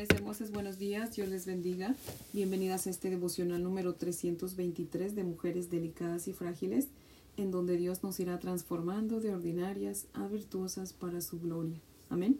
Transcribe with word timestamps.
Mujeres 0.00 0.18
hermosas, 0.18 0.50
buenos 0.50 0.78
días, 0.78 1.14
Dios 1.14 1.28
les 1.28 1.44
bendiga. 1.44 1.94
Bienvenidas 2.32 2.86
a 2.86 2.90
este 2.90 3.10
devocional 3.10 3.62
número 3.62 3.96
323 3.96 5.14
de 5.14 5.24
Mujeres 5.24 5.68
Delicadas 5.68 6.26
y 6.26 6.32
Frágiles, 6.32 6.88
en 7.36 7.50
donde 7.50 7.76
Dios 7.76 8.02
nos 8.02 8.18
irá 8.18 8.38
transformando 8.38 9.20
de 9.20 9.34
ordinarias 9.34 10.06
a 10.14 10.26
virtuosas 10.26 10.94
para 10.94 11.20
su 11.20 11.38
gloria. 11.38 11.78
Amén. 12.08 12.38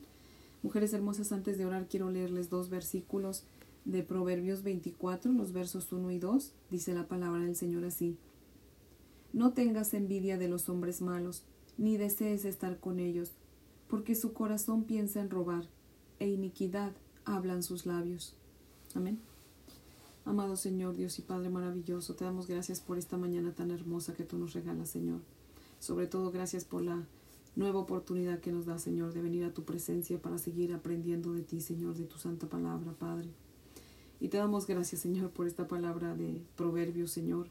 Mujeres 0.62 0.94
hermosas, 0.94 1.32
antes 1.32 1.58
de 1.58 1.66
orar 1.66 1.86
quiero 1.86 2.10
leerles 2.10 2.48
dos 2.48 2.70
versículos 2.70 3.44
de 3.84 4.02
Proverbios 4.04 4.62
24, 4.62 5.30
los 5.30 5.52
versos 5.52 5.92
1 5.92 6.12
y 6.12 6.18
2. 6.18 6.52
Dice 6.70 6.94
la 6.94 7.08
palabra 7.08 7.44
del 7.44 7.56
Señor 7.56 7.84
así. 7.84 8.16
No 9.34 9.52
tengas 9.52 9.92
envidia 9.92 10.38
de 10.38 10.48
los 10.48 10.70
hombres 10.70 11.02
malos, 11.02 11.42
ni 11.76 11.98
desees 11.98 12.46
estar 12.46 12.78
con 12.78 12.98
ellos, 12.98 13.32
porque 13.86 14.14
su 14.14 14.32
corazón 14.32 14.84
piensa 14.84 15.20
en 15.20 15.28
robar, 15.28 15.66
e 16.20 16.26
iniquidad 16.28 16.92
hablan 17.24 17.62
sus 17.62 17.86
labios. 17.86 18.34
Amén. 18.94 19.20
Amado 20.24 20.56
Señor, 20.56 20.96
Dios 20.96 21.18
y 21.18 21.22
Padre 21.22 21.48
maravilloso, 21.48 22.14
te 22.14 22.24
damos 22.24 22.46
gracias 22.46 22.80
por 22.80 22.98
esta 22.98 23.16
mañana 23.16 23.52
tan 23.54 23.70
hermosa 23.70 24.14
que 24.14 24.24
tú 24.24 24.38
nos 24.38 24.52
regalas, 24.52 24.90
Señor. 24.90 25.20
Sobre 25.78 26.06
todo 26.06 26.30
gracias 26.30 26.64
por 26.64 26.82
la 26.82 27.06
nueva 27.56 27.80
oportunidad 27.80 28.40
que 28.40 28.52
nos 28.52 28.66
da, 28.66 28.78
Señor, 28.78 29.12
de 29.12 29.22
venir 29.22 29.44
a 29.44 29.54
tu 29.54 29.64
presencia 29.64 30.20
para 30.20 30.38
seguir 30.38 30.72
aprendiendo 30.72 31.32
de 31.32 31.42
ti, 31.42 31.60
Señor, 31.60 31.96
de 31.96 32.04
tu 32.04 32.18
santa 32.18 32.48
palabra, 32.48 32.92
Padre. 32.92 33.30
Y 34.20 34.28
te 34.28 34.36
damos 34.36 34.66
gracias, 34.66 35.00
Señor, 35.00 35.30
por 35.30 35.46
esta 35.46 35.66
palabra 35.66 36.14
de 36.14 36.42
proverbios, 36.56 37.10
Señor. 37.10 37.48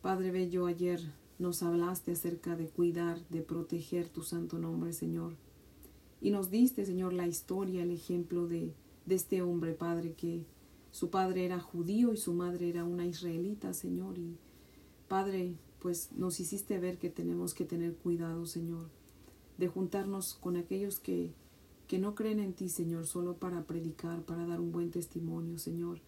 Padre 0.00 0.30
Bello, 0.30 0.66
ayer 0.66 1.00
nos 1.38 1.62
hablaste 1.62 2.12
acerca 2.12 2.56
de 2.56 2.68
cuidar, 2.68 3.20
de 3.28 3.42
proteger 3.42 4.08
tu 4.08 4.22
santo 4.22 4.58
nombre, 4.58 4.94
Señor. 4.94 5.34
Y 6.22 6.30
nos 6.30 6.50
diste, 6.50 6.86
Señor, 6.86 7.12
la 7.12 7.26
historia, 7.26 7.82
el 7.82 7.90
ejemplo 7.90 8.46
de, 8.46 8.74
de 9.10 9.16
este 9.16 9.42
hombre, 9.42 9.74
Padre, 9.74 10.14
que 10.14 10.46
su 10.92 11.10
padre 11.10 11.44
era 11.44 11.60
judío 11.60 12.12
y 12.12 12.16
su 12.16 12.32
madre 12.32 12.68
era 12.68 12.84
una 12.84 13.04
israelita, 13.04 13.74
Señor. 13.74 14.16
Y 14.18 14.36
Padre, 15.08 15.56
pues 15.80 16.10
nos 16.12 16.40
hiciste 16.40 16.78
ver 16.78 16.96
que 16.98 17.10
tenemos 17.10 17.52
que 17.52 17.64
tener 17.64 17.94
cuidado, 17.96 18.46
Señor, 18.46 18.88
de 19.58 19.68
juntarnos 19.68 20.34
con 20.34 20.56
aquellos 20.56 21.00
que, 21.00 21.32
que 21.88 21.98
no 21.98 22.14
creen 22.14 22.38
en 22.38 22.54
ti, 22.54 22.68
Señor, 22.68 23.06
solo 23.06 23.36
para 23.36 23.64
predicar, 23.64 24.22
para 24.22 24.46
dar 24.46 24.60
un 24.60 24.72
buen 24.72 24.90
testimonio, 24.90 25.58
Señor. 25.58 25.98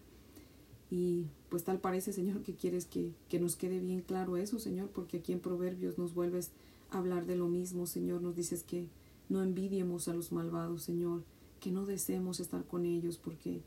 Y 0.89 1.25
pues 1.49 1.63
tal 1.63 1.79
parece, 1.79 2.13
Señor, 2.13 2.41
que 2.41 2.55
quieres 2.55 2.85
que, 2.85 3.11
que 3.27 3.39
nos 3.39 3.57
quede 3.57 3.79
bien 3.79 4.01
claro 4.01 4.37
eso, 4.37 4.59
Señor, 4.59 4.89
porque 4.89 5.17
aquí 5.17 5.33
en 5.33 5.39
Proverbios 5.39 5.97
nos 5.97 6.13
vuelves 6.13 6.51
a 6.89 6.99
hablar 6.99 7.25
de 7.25 7.35
lo 7.35 7.47
mismo, 7.47 7.85
Señor. 7.85 8.21
Nos 8.21 8.35
dices 8.35 8.63
que 8.63 8.87
no 9.27 9.43
envidiemos 9.43 10.07
a 10.07 10.13
los 10.13 10.31
malvados, 10.31 10.83
Señor, 10.83 11.23
que 11.63 11.71
no 11.71 11.85
deseemos 11.85 12.41
estar 12.41 12.65
con 12.65 12.85
ellos 12.85 13.17
porque 13.17 13.61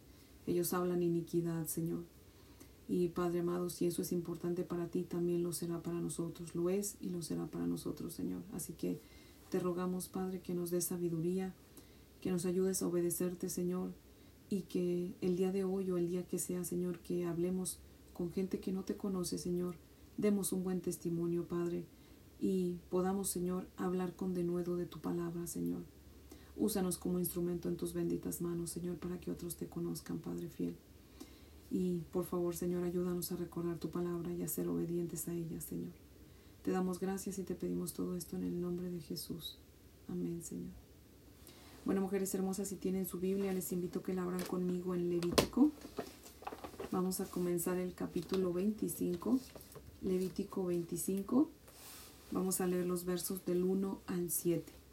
ellos 0.46 0.74
hablan 0.74 1.02
iniquidad, 1.02 1.66
Señor. 1.66 2.04
Y 2.88 3.08
Padre 3.08 3.40
amado, 3.40 3.70
si 3.70 3.86
eso 3.86 4.02
es 4.02 4.12
importante 4.12 4.64
para 4.64 4.88
ti, 4.88 5.02
también 5.02 5.42
lo 5.42 5.54
será 5.54 5.82
para 5.82 5.98
nosotros. 5.98 6.54
Lo 6.54 6.68
es 6.68 6.96
y 7.00 7.08
lo 7.08 7.22
será 7.22 7.46
para 7.46 7.66
nosotros, 7.66 8.12
Señor. 8.12 8.42
Así 8.52 8.74
que 8.74 9.00
te 9.48 9.60
rogamos, 9.60 10.08
Padre, 10.08 10.42
que 10.42 10.52
nos 10.52 10.70
des 10.70 10.84
sabiduría, 10.84 11.54
que 12.20 12.30
nos 12.30 12.44
ayudes 12.44 12.82
a 12.82 12.86
obedecerte, 12.86 13.48
Señor, 13.48 13.92
y 14.50 14.62
que 14.62 15.14
el 15.22 15.36
día 15.36 15.50
de 15.50 15.64
hoy 15.64 15.90
o 15.90 15.96
el 15.96 16.08
día 16.10 16.26
que 16.26 16.38
sea, 16.38 16.64
Señor, 16.64 16.98
que 16.98 17.24
hablemos 17.24 17.78
con 18.12 18.30
gente 18.30 18.60
que 18.60 18.72
no 18.72 18.84
te 18.84 18.98
conoce, 18.98 19.38
Señor, 19.38 19.74
demos 20.18 20.52
un 20.52 20.64
buen 20.64 20.82
testimonio, 20.82 21.48
Padre, 21.48 21.86
y 22.40 22.76
podamos, 22.90 23.30
Señor, 23.30 23.66
hablar 23.78 24.14
con 24.14 24.34
denuedo 24.34 24.76
de 24.76 24.84
tu 24.84 25.00
palabra, 25.00 25.46
Señor. 25.46 25.95
Úsanos 26.56 26.96
como 26.96 27.18
instrumento 27.18 27.68
en 27.68 27.76
tus 27.76 27.92
benditas 27.92 28.40
manos, 28.40 28.70
Señor, 28.70 28.96
para 28.96 29.20
que 29.20 29.30
otros 29.30 29.56
te 29.56 29.66
conozcan, 29.66 30.18
Padre 30.18 30.48
fiel. 30.48 30.74
Y 31.70 31.98
por 32.12 32.24
favor, 32.24 32.56
Señor, 32.56 32.84
ayúdanos 32.84 33.30
a 33.32 33.36
recordar 33.36 33.78
tu 33.78 33.90
palabra 33.90 34.32
y 34.32 34.42
a 34.42 34.48
ser 34.48 34.68
obedientes 34.68 35.28
a 35.28 35.34
ella, 35.34 35.60
Señor. 35.60 35.92
Te 36.62 36.70
damos 36.70 36.98
gracias 36.98 37.38
y 37.38 37.44
te 37.44 37.54
pedimos 37.54 37.92
todo 37.92 38.16
esto 38.16 38.36
en 38.36 38.44
el 38.44 38.60
nombre 38.60 38.90
de 38.90 39.00
Jesús. 39.00 39.58
Amén, 40.08 40.42
Señor. 40.42 40.72
Bueno, 41.84 42.00
mujeres 42.00 42.34
hermosas, 42.34 42.68
si 42.68 42.76
tienen 42.76 43.06
su 43.06 43.20
Biblia, 43.20 43.52
les 43.52 43.70
invito 43.72 44.00
a 44.00 44.02
que 44.02 44.14
la 44.14 44.22
abran 44.22 44.42
conmigo 44.42 44.94
en 44.94 45.08
Levítico. 45.08 45.70
Vamos 46.90 47.20
a 47.20 47.26
comenzar 47.26 47.76
el 47.76 47.94
capítulo 47.94 48.52
25, 48.52 49.38
Levítico 50.02 50.66
25. 50.66 51.48
Vamos 52.32 52.60
a 52.60 52.66
leer 52.66 52.86
los 52.86 53.04
versos 53.04 53.44
del 53.44 53.62
1 53.62 54.00
al 54.06 54.30
7. 54.30 54.85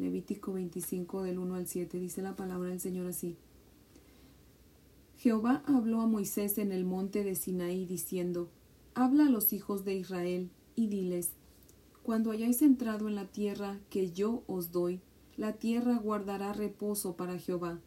Levítico 0.00 0.52
25 0.52 1.22
del 1.22 1.38
1 1.38 1.54
al 1.54 1.66
7 1.66 1.98
dice 1.98 2.22
la 2.22 2.34
palabra 2.34 2.70
del 2.70 2.80
Señor 2.80 3.06
así. 3.06 3.36
Jehová 5.16 5.62
habló 5.66 6.00
a 6.00 6.06
Moisés 6.06 6.58
en 6.58 6.72
el 6.72 6.84
monte 6.84 7.22
de 7.22 7.34
Sinaí 7.34 7.84
diciendo, 7.84 8.48
Habla 8.94 9.26
a 9.26 9.30
los 9.30 9.52
hijos 9.52 9.84
de 9.84 9.94
Israel 9.94 10.50
y 10.74 10.88
diles, 10.88 11.32
Cuando 12.02 12.30
hayáis 12.30 12.62
entrado 12.62 13.08
en 13.08 13.14
la 13.14 13.26
tierra 13.26 13.78
que 13.90 14.10
yo 14.10 14.42
os 14.46 14.72
doy, 14.72 15.00
la 15.36 15.52
tierra 15.52 15.98
guardará 15.98 16.52
reposo 16.52 17.16
para 17.16 17.38
Jehová. 17.38 17.78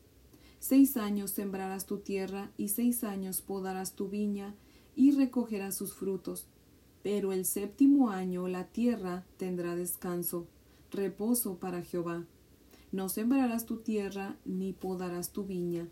Seis 0.60 0.96
años 0.96 1.32
sembrarás 1.32 1.86
tu 1.86 1.98
tierra 1.98 2.52
y 2.58 2.70
seis 2.70 3.04
años 3.04 3.42
podarás 3.42 3.96
tu 3.96 4.08
viña 4.08 4.56
y 4.96 5.12
recogerás 5.12 5.76
sus 5.76 5.94
frutos 5.94 6.48
pero 7.04 7.34
el 7.34 7.46
séptimo 7.46 8.10
año 8.10 8.48
la 8.48 8.66
tierra 8.66 9.26
tendrá 9.38 9.76
descanso, 9.76 10.48
reposo 10.94 11.58
para 11.58 11.82
Jehová. 11.82 12.26
No 12.92 13.10
sembrarás 13.10 13.66
tu 13.66 13.78
tierra 13.78 14.38
ni 14.46 14.74
podarás 14.74 15.32
tu 15.32 15.44
viña. 15.46 15.88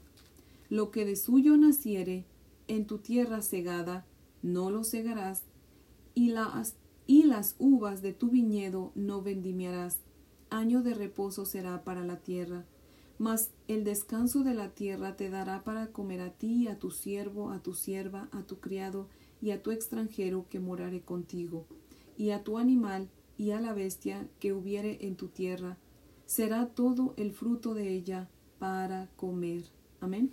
Lo 0.70 0.92
que 0.92 1.06
de 1.06 1.16
suyo 1.16 1.58
naciere 1.58 2.26
en 2.68 2.86
tu 2.86 3.00
tierra 3.00 3.42
segada, 3.42 4.06
no 4.42 4.72
lo 4.72 4.84
segarás, 4.84 5.44
y 6.16 6.30
las, 6.30 7.56
uvas 7.60 8.02
de 8.02 8.14
tu 8.14 8.30
viñedo 8.30 8.92
no 8.96 9.22
vendimiarás. 9.22 10.00
Año 10.50 10.82
de 10.82 10.94
reposo 10.94 11.46
será 11.46 11.84
para 11.84 12.06
la 12.06 12.18
tierra. 12.18 12.66
Mas 13.18 13.52
el 13.68 13.84
descanso 13.84 14.44
de 14.44 14.54
la 14.54 14.70
tierra 14.70 15.16
te 15.16 15.30
dará 15.30 15.64
para 15.64 15.88
comer 15.88 16.22
a 16.22 16.32
ti, 16.32 16.68
a 16.68 16.80
tu 16.80 16.92
siervo, 16.92 17.52
a 17.52 17.62
tu 17.62 17.74
sierva, 17.74 18.30
a 18.32 18.44
tu 18.44 18.60
criado, 18.60 19.08
y 19.42 19.52
a 19.52 19.62
tu 19.62 19.72
extranjero 19.72 20.46
que 20.50 20.60
morare 20.60 21.02
contigo, 21.02 21.66
y 22.18 22.32
a 22.32 22.44
tu 22.44 22.58
animal 22.58 23.10
y 23.42 23.50
a 23.50 23.60
la 23.60 23.74
bestia 23.74 24.28
que 24.40 24.54
hubiere 24.54 25.00
en 25.02 25.16
tu 25.16 25.28
tierra, 25.28 25.76
será 26.28 26.68
todo 26.68 27.16
el 27.18 27.32
fruto 27.32 27.74
de 27.74 27.90
ella 27.90 28.30
para 28.60 29.10
comer. 29.16 29.64
Amén. 30.00 30.30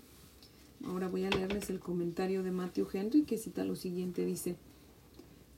Ahora 0.85 1.09
voy 1.09 1.25
a 1.25 1.31
leerles 1.31 1.71
el 1.71 1.81
comentario 1.81 2.43
de 2.43 2.51
Matthew 2.51 2.87
Henry 2.93 3.23
que 3.23 3.39
cita 3.39 3.65
lo 3.65 3.77
siguiente, 3.77 4.27
dice, 4.27 4.57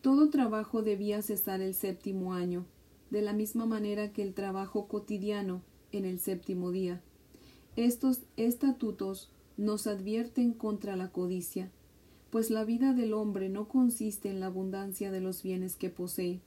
Todo 0.01 0.31
trabajo 0.31 0.83
debía 0.83 1.23
cesar 1.23 1.61
el 1.61 1.75
séptimo 1.75 2.35
año, 2.35 2.67
de 3.11 3.21
la 3.21 3.33
misma 3.33 3.67
manera 3.67 4.13
que 4.13 4.23
el 4.23 4.33
trabajo 4.33 4.87
cotidiano 4.87 5.63
en 5.91 6.05
el 6.05 6.21
séptimo 6.21 6.71
día. 6.71 7.03
Estos 7.75 8.21
estatutos 8.37 9.33
nos 9.57 9.89
advierten 9.89 10.53
contra 10.53 10.95
la 10.95 11.11
codicia, 11.11 11.73
pues 12.31 12.49
la 12.49 12.65
vida 12.65 12.93
del 12.93 13.13
hombre 13.13 13.49
no 13.49 13.67
consiste 13.67 14.31
en 14.31 14.39
la 14.39 14.47
abundancia 14.47 15.11
de 15.11 15.21
los 15.21 15.43
bienes 15.43 15.75
que 15.75 15.91
posee. 15.91 16.41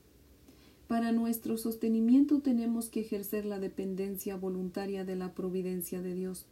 Para 0.88 1.12
nuestro 1.12 1.56
sostenimiento 1.56 2.40
tenemos 2.40 2.90
que 2.90 3.00
ejercer 3.00 3.46
la 3.46 3.58
dependencia 3.58 4.36
voluntaria 4.36 5.04
de 5.04 5.16
la 5.16 5.32
providencia 5.32 6.02
de 6.02 6.14
Dios. 6.14 6.46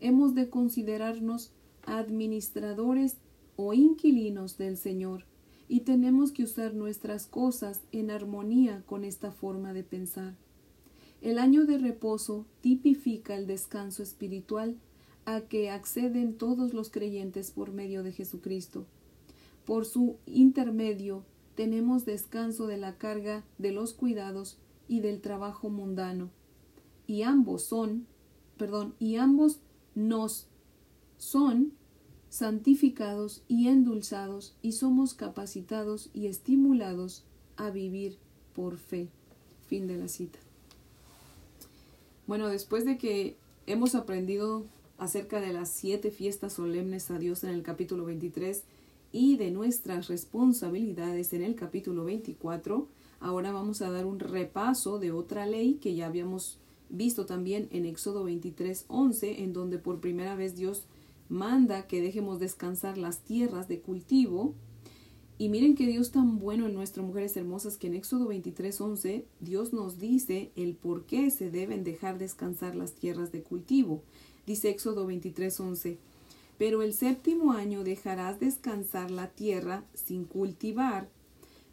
Hemos 0.00 0.34
de 0.34 0.48
considerarnos 0.48 1.50
administradores 1.84 3.16
o 3.56 3.74
inquilinos 3.74 4.56
del 4.56 4.76
Señor, 4.76 5.24
y 5.68 5.80
tenemos 5.80 6.32
que 6.32 6.42
usar 6.42 6.74
nuestras 6.74 7.26
cosas 7.26 7.80
en 7.92 8.10
armonía 8.10 8.82
con 8.86 9.04
esta 9.04 9.30
forma 9.30 9.72
de 9.72 9.82
pensar. 9.82 10.34
El 11.22 11.38
año 11.38 11.64
de 11.64 11.78
reposo 11.78 12.46
tipifica 12.60 13.36
el 13.36 13.46
descanso 13.46 14.02
espiritual 14.02 14.76
a 15.24 15.40
que 15.42 15.70
acceden 15.70 16.36
todos 16.36 16.74
los 16.74 16.90
creyentes 16.90 17.52
por 17.52 17.72
medio 17.72 18.02
de 18.02 18.12
Jesucristo. 18.12 18.86
Por 19.64 19.86
su 19.86 20.16
intermedio 20.26 21.24
tenemos 21.54 22.04
descanso 22.04 22.66
de 22.66 22.78
la 22.78 22.96
carga 22.96 23.44
de 23.58 23.72
los 23.72 23.92
cuidados 23.92 24.58
y 24.88 25.00
del 25.00 25.20
trabajo 25.20 25.68
mundano. 25.70 26.30
Y 27.06 27.22
ambos 27.22 27.64
son, 27.64 28.06
perdón, 28.56 28.94
y 28.98 29.16
ambos 29.16 29.60
nos 29.94 30.46
son 31.18 31.72
santificados 32.30 33.42
y 33.46 33.68
endulzados 33.68 34.54
y 34.62 34.72
somos 34.72 35.14
capacitados 35.14 36.10
y 36.14 36.26
estimulados 36.26 37.24
a 37.56 37.70
vivir 37.70 38.16
por 38.54 38.78
fe. 38.78 39.08
Fin 39.66 39.86
de 39.86 39.96
la 39.96 40.08
cita. 40.08 40.38
Bueno, 42.26 42.48
después 42.48 42.84
de 42.84 42.98
que 42.98 43.36
hemos 43.66 43.94
aprendido 43.94 44.64
acerca 44.98 45.40
de 45.40 45.52
las 45.52 45.68
siete 45.68 46.10
fiestas 46.10 46.54
solemnes 46.54 47.10
a 47.10 47.18
Dios 47.18 47.44
en 47.44 47.50
el 47.50 47.62
capítulo 47.62 48.04
23 48.04 48.62
y 49.12 49.36
de 49.36 49.50
nuestras 49.50 50.08
responsabilidades 50.08 51.34
en 51.34 51.42
el 51.42 51.54
capítulo 51.54 52.04
24, 52.04 52.88
ahora 53.20 53.52
vamos 53.52 53.82
a 53.82 53.90
dar 53.90 54.06
un 54.06 54.18
repaso 54.18 54.98
de 54.98 55.12
otra 55.12 55.46
ley 55.46 55.74
que 55.74 55.94
ya 55.94 56.06
habíamos 56.06 56.58
visto 56.88 57.26
también 57.26 57.68
en 57.70 57.84
Éxodo 57.84 58.24
23, 58.24 58.86
11, 58.88 59.42
en 59.42 59.52
donde 59.52 59.78
por 59.78 60.00
primera 60.00 60.34
vez 60.34 60.56
Dios 60.56 60.86
manda 61.28 61.86
que 61.86 62.00
dejemos 62.00 62.40
descansar 62.40 62.96
las 62.96 63.20
tierras 63.20 63.68
de 63.68 63.80
cultivo. 63.80 64.54
Y 65.38 65.48
miren 65.48 65.74
que 65.74 65.86
Dios 65.86 66.10
tan 66.10 66.38
bueno 66.38 66.66
en 66.66 66.74
nuestras 66.74 67.04
mujeres 67.04 67.36
hermosas 67.36 67.76
que 67.76 67.88
en 67.88 67.94
Éxodo 67.94 68.28
23, 68.28 68.80
11 68.80 69.24
Dios 69.40 69.72
nos 69.72 69.98
dice 69.98 70.52
el 70.56 70.74
por 70.74 71.04
qué 71.04 71.30
se 71.30 71.50
deben 71.50 71.84
dejar 71.84 72.18
descansar 72.18 72.76
las 72.76 72.92
tierras 72.92 73.32
de 73.32 73.42
cultivo. 73.42 74.02
Dice 74.46 74.70
Éxodo 74.70 75.06
23, 75.06 75.60
11 75.60 75.98
Pero 76.62 76.82
el 76.82 76.94
séptimo 76.94 77.54
año 77.54 77.82
dejarás 77.82 78.38
descansar 78.38 79.10
la 79.10 79.26
tierra 79.26 79.82
sin 79.94 80.24
cultivar 80.24 81.08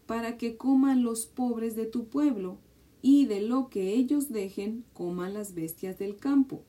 para 0.08 0.36
que 0.36 0.58
coman 0.58 1.04
los 1.04 1.28
pobres 1.28 1.76
de 1.76 1.86
tu 1.86 2.06
pueblo 2.06 2.58
y 3.04 3.28
de 3.28 3.40
lo 3.40 3.70
que 3.70 3.94
ellos 3.94 4.32
dejen 4.32 4.84
coman 4.94 5.36
las 5.36 5.54
bestias 5.54 6.00
del 6.00 6.18
campo. 6.18 6.64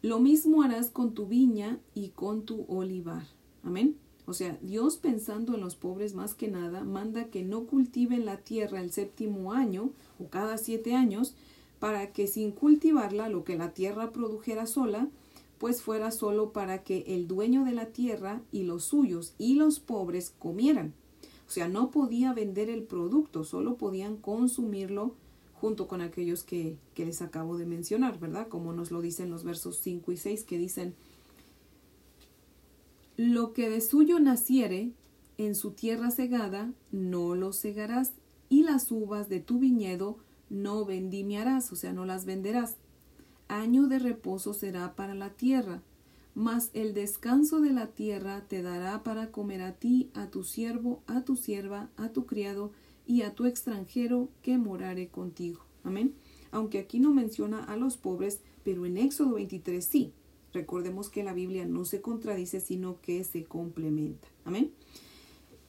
Lo 0.00 0.20
mismo 0.20 0.62
harás 0.62 0.90
con 0.90 1.12
tu 1.12 1.26
viña 1.26 1.80
y 1.92 2.10
con 2.10 2.44
tu 2.44 2.64
olivar. 2.68 3.26
Amén. 3.64 3.96
O 4.26 4.32
sea, 4.32 4.56
Dios 4.62 4.96
pensando 4.96 5.56
en 5.56 5.62
los 5.62 5.74
pobres 5.74 6.14
más 6.14 6.34
que 6.34 6.46
nada, 6.46 6.84
manda 6.84 7.30
que 7.30 7.42
no 7.42 7.64
cultiven 7.64 8.24
la 8.24 8.36
tierra 8.36 8.80
el 8.80 8.92
séptimo 8.92 9.54
año 9.54 9.90
o 10.20 10.28
cada 10.28 10.56
siete 10.56 10.94
años, 10.94 11.34
para 11.80 12.12
que 12.12 12.28
sin 12.28 12.52
cultivarla 12.52 13.28
lo 13.28 13.42
que 13.42 13.56
la 13.56 13.72
tierra 13.72 14.12
produjera 14.12 14.66
sola, 14.66 15.08
pues 15.60 15.82
fuera 15.82 16.10
solo 16.10 16.54
para 16.54 16.82
que 16.82 17.04
el 17.06 17.28
dueño 17.28 17.66
de 17.66 17.72
la 17.72 17.92
tierra 17.92 18.40
y 18.50 18.62
los 18.62 18.82
suyos 18.82 19.34
y 19.36 19.56
los 19.56 19.78
pobres 19.78 20.32
comieran. 20.38 20.94
O 21.46 21.50
sea, 21.50 21.68
no 21.68 21.90
podía 21.90 22.32
vender 22.32 22.70
el 22.70 22.82
producto, 22.82 23.44
solo 23.44 23.76
podían 23.76 24.16
consumirlo 24.16 25.14
junto 25.52 25.86
con 25.86 26.00
aquellos 26.00 26.44
que, 26.44 26.78
les 26.96 27.20
acabo 27.20 27.58
de 27.58 27.66
mencionar, 27.66 28.18
¿verdad? 28.18 28.48
Como 28.48 28.72
nos 28.72 28.90
lo 28.90 29.02
dicen 29.02 29.28
los 29.28 29.44
versos 29.44 29.76
5 29.82 30.12
y 30.12 30.16
6 30.16 30.44
que 30.44 30.56
dicen, 30.56 30.94
lo 33.18 33.52
que 33.52 33.68
de 33.68 33.82
suyo 33.82 34.18
naciere 34.18 34.92
en 35.36 35.54
su 35.54 35.72
tierra 35.72 36.10
segada, 36.10 36.72
no 36.90 37.34
lo 37.34 37.52
segarás, 37.52 38.12
y 38.48 38.62
las 38.62 38.90
uvas 38.90 39.28
de 39.28 39.40
tu 39.40 39.58
viñedo 39.58 40.16
no 40.48 40.86
vendimiarás, 40.86 41.70
o 41.70 41.76
sea, 41.76 41.92
no 41.92 42.06
las 42.06 42.24
venderás. 42.24 42.76
Año 43.50 43.88
de 43.88 43.98
reposo 43.98 44.54
será 44.54 44.94
para 44.94 45.14
la 45.14 45.30
tierra, 45.30 45.82
mas 46.36 46.70
el 46.72 46.94
descanso 46.94 47.60
de 47.60 47.72
la 47.72 47.88
tierra 47.88 48.44
te 48.46 48.62
dará 48.62 49.02
para 49.02 49.32
comer 49.32 49.60
a 49.62 49.72
ti, 49.72 50.08
a 50.14 50.28
tu 50.28 50.44
siervo, 50.44 51.02
a 51.08 51.22
tu 51.22 51.34
sierva, 51.34 51.90
a 51.96 52.10
tu 52.10 52.26
criado, 52.26 52.70
y 53.08 53.22
a 53.22 53.34
tu 53.34 53.46
extranjero 53.46 54.28
que 54.40 54.56
morare 54.56 55.08
contigo. 55.08 55.64
Amén. 55.82 56.14
Aunque 56.52 56.78
aquí 56.78 57.00
no 57.00 57.12
menciona 57.12 57.64
a 57.64 57.74
los 57.74 57.96
pobres, 57.96 58.40
pero 58.62 58.86
en 58.86 58.96
Éxodo 58.96 59.34
23 59.34 59.84
sí. 59.84 60.12
Recordemos 60.52 61.10
que 61.10 61.24
la 61.24 61.32
Biblia 61.32 61.64
no 61.66 61.84
se 61.84 62.00
contradice, 62.00 62.60
sino 62.60 63.00
que 63.00 63.24
se 63.24 63.46
complementa. 63.46 64.28
Amén. 64.44 64.70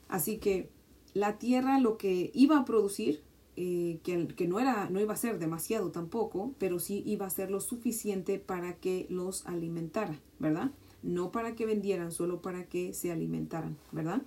Así 0.07 0.37
que 0.37 0.69
la 1.15 1.39
tierra 1.39 1.79
lo 1.79 1.97
que 1.97 2.29
iba 2.35 2.59
a 2.59 2.65
producir, 2.65 3.23
eh, 3.57 4.00
que, 4.03 4.27
que, 4.27 4.48
no, 4.48 4.59
era, 4.59 4.89
no 4.89 5.00
iba 5.00 5.13
a 5.13 5.18
ser 5.18 5.39
demasiado 5.39 5.92
tampoco, 5.92 6.53
pero 6.57 6.80
sí 6.80 7.03
iba 7.06 7.25
a 7.25 7.30
ser 7.30 7.51
lo 7.51 7.59
suficiente 7.59 8.39
para 8.39 8.75
que 8.77 9.07
los 9.09 9.45
alimentara, 9.45 10.19
¿verdad? 10.39 10.71
No 11.03 11.31
para 11.31 11.56
que 11.56 11.65
vendieran, 11.65 12.12
solo 12.12 12.42
para 12.42 12.65
que 12.65 12.94
se 12.94 13.12
alimentaran, 13.12 13.77
¿verdad? 13.92 14.21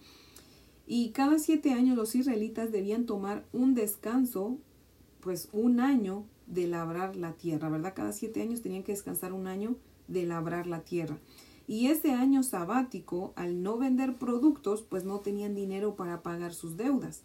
Y 0.87 1.11
cada 1.11 1.39
siete 1.39 1.73
años 1.73 1.97
los 1.97 2.15
israelitas 2.15 2.71
debían 2.71 3.07
tomar 3.07 3.47
un 3.53 3.75
descanso, 3.75 4.59
pues 5.21 5.49
un 5.53 5.81
año 5.81 6.25
de 6.47 6.67
labrar 6.67 7.17
la 7.17 7.33
tierra, 7.33 7.71
¿verdad? 7.71 7.95
Cada 7.95 8.13
siete 8.13 8.43
años 8.43 8.61
tenían 8.61 8.83
que 8.83 8.93
descansar 8.93 9.33
un 9.33 9.47
año 9.47 9.77
de 10.09 10.27
labrar 10.27 10.67
la 10.67 10.81
tierra. 10.81 11.19
Y 11.67 11.87
ese 11.87 12.13
año 12.13 12.43
sabático, 12.43 13.33
al 13.37 13.63
no 13.63 13.79
vender 13.79 14.17
productos, 14.17 14.83
pues 14.83 15.05
no 15.05 15.21
tenían 15.21 15.55
dinero 15.55 15.97
para 15.97 16.23
pagar 16.23 16.53
sus 16.53 16.77
deudas. 16.77 17.23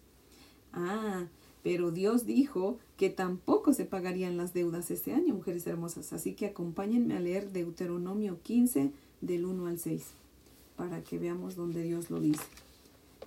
Ah, 0.72 1.26
pero 1.62 1.90
Dios 1.90 2.24
dijo 2.24 2.78
que 2.96 3.10
tampoco 3.10 3.72
se 3.72 3.84
pagarían 3.84 4.36
las 4.36 4.54
deudas 4.54 4.90
este 4.90 5.12
año, 5.12 5.34
mujeres 5.34 5.66
hermosas. 5.66 6.12
Así 6.12 6.34
que 6.34 6.46
acompáñenme 6.46 7.16
a 7.16 7.20
leer 7.20 7.52
Deuteronomio 7.52 8.40
15 8.42 8.92
del 9.20 9.44
1 9.44 9.66
al 9.66 9.78
6, 9.78 10.04
para 10.76 11.02
que 11.02 11.18
veamos 11.18 11.56
donde 11.56 11.82
Dios 11.82 12.10
lo 12.10 12.20
dice. 12.20 12.42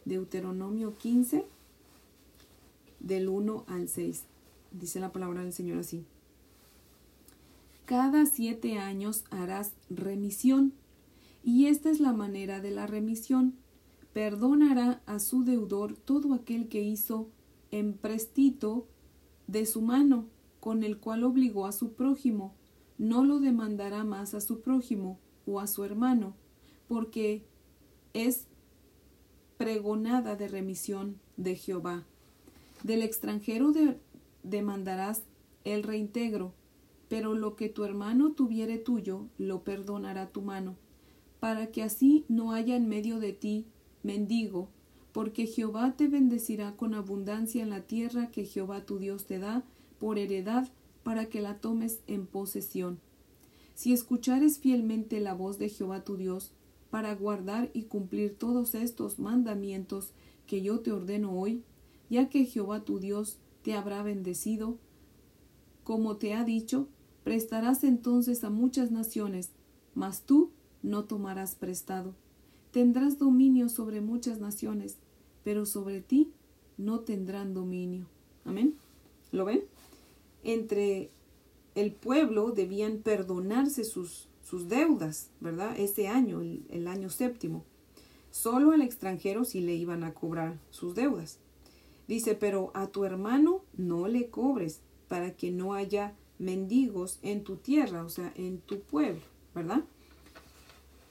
Deuteronomio 0.06 0.97
15, 0.97 1.45
del 3.00 3.30
1 3.30 3.65
al 3.68 3.88
6. 3.88 4.24
Dice 4.71 5.00
la 5.00 5.12
palabra 5.12 5.44
del 5.44 5.53
Señor 5.53 5.77
así. 5.77 6.03
Cada 7.86 8.25
siete 8.25 8.77
años 8.77 9.25
harás 9.29 9.74
remisión, 9.89 10.74
y 11.44 11.68
esta 11.68 11.89
es 11.89 12.00
la 12.00 12.13
manera 12.13 12.62
de 12.62 12.71
la 12.71 12.88
remisión. 12.88 13.53
Perdonará 14.13 15.01
a 15.06 15.19
su 15.19 15.44
deudor 15.44 15.95
todo 15.95 16.33
aquel 16.33 16.69
que 16.69 16.81
hizo 16.81 17.27
emprestito 17.74 18.88
de 19.48 19.66
su 19.66 19.81
mano, 19.81 20.28
con 20.60 20.84
el 20.84 21.00
cual 21.00 21.24
obligó 21.24 21.66
a 21.66 21.72
su 21.72 21.94
prójimo. 21.94 22.54
No 22.98 23.24
lo 23.24 23.40
demandará 23.40 24.04
más 24.04 24.36
a 24.36 24.42
su 24.42 24.62
prójimo 24.62 25.20
o 25.48 25.60
a 25.60 25.66
su 25.68 25.84
hermano, 25.84 26.36
porque 26.88 27.44
es 28.14 28.48
pregonada 29.58 30.36
de 30.36 30.48
remisión 30.48 31.20
de 31.36 31.56
Jehová. 31.56 32.06
Del 32.84 33.02
extranjero 33.02 33.74
demandarás 34.44 35.24
el 35.64 35.81
reintegro, 35.84 36.54
pero 37.10 37.34
lo 37.34 37.56
que 37.56 37.70
tu 37.70 37.84
hermano 37.84 38.34
tuviere 38.34 38.78
tuyo, 38.78 39.25
lo 39.38 39.64
perdonará 39.64 40.30
tu 40.30 40.42
mano, 40.42 40.75
para 41.40 41.72
que 41.72 41.81
así 41.81 42.24
no 42.30 42.52
haya 42.52 42.75
en 42.75 42.88
medio 42.88 43.20
de 43.20 43.34
ti 43.34 43.66
mendigo, 44.04 44.70
porque 45.13 45.45
Jehová 45.45 45.95
te 45.95 46.07
bendecirá 46.07 46.75
con 46.75 46.95
abundancia 46.95 47.63
en 47.63 47.69
la 47.69 47.81
tierra 47.81 48.31
que 48.31 48.45
Jehová 48.45 48.86
tu 48.86 48.98
Dios 48.98 49.25
te 49.25 49.39
da 49.39 49.63
por 50.00 50.18
heredad 50.18 50.68
para 51.04 51.27
que 51.27 51.42
la 51.42 51.60
tomes 51.60 52.00
en 52.07 52.25
posesión. 52.25 53.00
Si 53.75 53.94
escuchares 53.94 54.60
fielmente 54.60 55.19
la 55.19 55.33
voz 55.33 55.57
de 55.60 55.69
Jehová 55.69 56.04
tu 56.04 56.18
Dios, 56.18 56.51
para 56.89 57.15
guardar 57.15 57.71
y 57.74 57.83
cumplir 57.83 58.38
todos 58.38 58.75
estos 58.75 59.18
mandamientos 59.18 60.12
que 60.45 60.62
yo 60.62 60.81
te 60.81 60.92
ordeno 60.92 61.39
hoy, 61.39 61.63
ya 62.10 62.30
que 62.30 62.45
Jehová 62.45 62.83
tu 62.83 63.00
Dios 63.00 63.38
te 63.63 63.74
habrá 63.74 64.04
bendecido. 64.04 64.77
Como 65.83 66.18
te 66.18 66.36
ha 66.36 66.44
dicho, 66.44 66.88
prestarás 67.24 67.83
entonces 67.83 68.44
a 68.44 68.51
muchas 68.51 68.92
naciones, 68.92 69.50
mas 69.95 70.24
tú 70.24 70.51
no 70.84 71.05
tomarás 71.05 71.55
prestado. 71.55 72.13
Tendrás 72.74 73.18
dominio 73.18 73.70
sobre 73.70 74.01
muchas 74.01 74.42
naciones, 74.42 74.98
pero 75.46 75.65
sobre 75.65 76.01
ti 76.01 76.34
no 76.77 77.00
tendrán 77.00 77.53
dominio. 77.53 78.08
Amén. 78.44 78.75
¿Lo 79.32 79.46
ven? 79.46 79.63
Entre 80.44 81.10
el 81.75 81.94
pueblo 81.94 82.51
debían 82.51 82.98
perdonarse 82.98 83.86
sus 83.86 84.27
sus 84.44 84.68
deudas, 84.68 85.32
¿verdad? 85.39 85.75
Ese 85.80 86.08
año, 86.08 86.42
el, 86.42 86.88
año 86.88 87.10
séptimo. 87.10 87.63
Solo 88.30 88.72
al 88.72 88.82
extranjero 88.82 89.46
sí 89.46 89.62
le 89.62 89.74
iban 89.74 90.03
a 90.03 90.13
cobrar 90.13 90.60
sus 90.70 90.96
deudas. 90.96 91.39
Dice, 92.08 92.36
pero 92.36 92.72
a 92.74 92.88
tu 92.88 93.06
hermano 93.06 93.63
no 93.77 94.08
le 94.08 94.30
cobres 94.30 94.82
para 95.08 95.32
que 95.32 95.51
no 95.51 95.74
haya 95.74 96.15
mendigos 96.39 97.20
en 97.22 97.44
tu 97.44 97.56
tierra, 97.56 98.03
o 98.03 98.10
sea, 98.10 98.34
en 98.36 98.60
tu 98.60 98.82
pueblo, 98.82 99.22
¿verdad? 99.56 99.84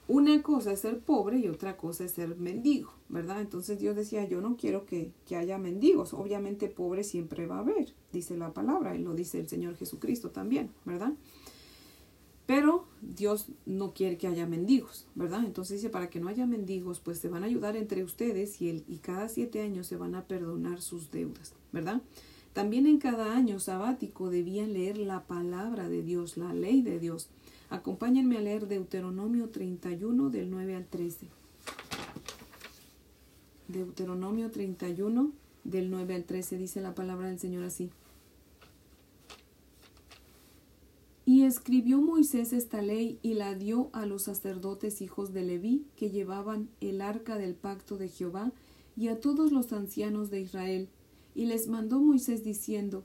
Una 0.07 0.41
cosa 0.43 0.73
es 0.73 0.81
ser 0.81 0.99
pobre 0.99 1.37
y 1.37 1.47
otra 1.47 1.77
cosa 1.77 2.03
es 2.03 2.11
ser 2.11 2.35
mendigo, 2.35 2.91
¿verdad? 3.07 3.39
Entonces 3.39 3.79
Dios 3.79 3.95
decía, 3.95 4.27
yo 4.27 4.41
no 4.41 4.57
quiero 4.57 4.85
que, 4.85 5.11
que 5.25 5.37
haya 5.37 5.57
mendigos. 5.57 6.13
Obviamente 6.13 6.67
pobre 6.67 7.03
siempre 7.03 7.47
va 7.47 7.57
a 7.57 7.61
haber, 7.61 7.93
dice 8.11 8.35
la 8.35 8.53
palabra, 8.53 8.95
y 8.95 9.01
lo 9.01 9.13
dice 9.13 9.39
el 9.39 9.47
Señor 9.47 9.75
Jesucristo 9.75 10.29
también, 10.31 10.71
¿verdad? 10.83 11.13
Pero 12.45 12.85
Dios 13.01 13.47
no 13.65 13.93
quiere 13.93 14.17
que 14.17 14.27
haya 14.27 14.45
mendigos, 14.45 15.07
¿verdad? 15.15 15.45
Entonces 15.45 15.77
dice, 15.77 15.89
para 15.89 16.09
que 16.09 16.19
no 16.19 16.27
haya 16.27 16.45
mendigos, 16.45 16.99
pues 16.99 17.19
se 17.19 17.29
van 17.29 17.43
a 17.43 17.45
ayudar 17.45 17.77
entre 17.77 18.03
ustedes 18.03 18.61
y, 18.61 18.69
el, 18.69 18.83
y 18.87 18.97
cada 18.97 19.29
siete 19.29 19.61
años 19.61 19.87
se 19.87 19.95
van 19.95 20.15
a 20.15 20.27
perdonar 20.27 20.81
sus 20.81 21.09
deudas, 21.09 21.53
¿verdad? 21.71 22.01
También 22.51 22.85
en 22.85 22.99
cada 22.99 23.35
año 23.35 23.59
sabático 23.59 24.29
debían 24.29 24.73
leer 24.73 24.97
la 24.97 25.25
palabra 25.25 25.87
de 25.87 26.03
Dios, 26.03 26.35
la 26.37 26.53
ley 26.53 26.81
de 26.81 26.99
Dios. 26.99 27.29
Acompáñenme 27.73 28.37
a 28.37 28.41
leer 28.41 28.67
Deuteronomio 28.67 29.49
31 29.49 30.29
del 30.29 30.51
9 30.51 30.75
al 30.75 30.85
13. 30.85 31.27
Deuteronomio 33.67 34.51
31 34.51 35.31
del 35.63 35.89
9 35.89 36.13
al 36.13 36.23
13 36.23 36.59
dice 36.59 36.81
la 36.81 36.93
palabra 36.93 37.29
del 37.29 37.39
Señor 37.39 37.63
así. 37.63 37.89
Y 41.25 41.45
escribió 41.45 41.99
Moisés 41.99 42.53
esta 42.53 42.83
ley 42.83 43.17
y 43.23 43.33
la 43.33 43.55
dio 43.55 43.89
a 43.91 44.05
los 44.05 44.21
sacerdotes 44.21 45.01
hijos 45.01 45.33
de 45.33 45.41
Leví 45.41 45.87
que 45.95 46.11
llevaban 46.11 46.69
el 46.79 47.01
arca 47.01 47.39
del 47.39 47.55
pacto 47.55 47.97
de 47.97 48.07
Jehová 48.07 48.51
y 48.95 49.07
a 49.07 49.19
todos 49.19 49.51
los 49.51 49.73
ancianos 49.73 50.29
de 50.29 50.41
Israel. 50.41 50.89
Y 51.33 51.47
les 51.47 51.67
mandó 51.67 51.99
Moisés 51.99 52.43
diciendo, 52.43 53.03